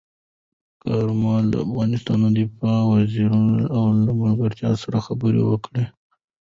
[0.83, 3.81] کارمل د افغانستان د دفاع وزیرانو او
[4.21, 5.83] ملګرو سره خبرې کړي.